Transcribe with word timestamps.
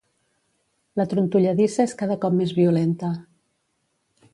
La 1.01 1.05
trontolladissa 1.11 1.87
és 1.91 1.95
cada 2.03 2.19
cop 2.25 2.39
més 2.41 2.59
violenta. 2.65 3.15